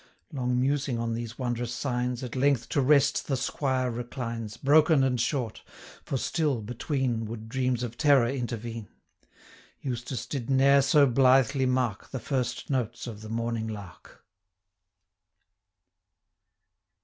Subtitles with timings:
[0.33, 5.03] Long musing on these wondrous signs, At length to rest the squire reclines, 610 Broken
[5.03, 5.61] and short;
[6.03, 8.87] for still, between, Would dreams of terror intervene:
[9.79, 14.25] Eustace did ne'er so blithely mark The first notes of the morning lark.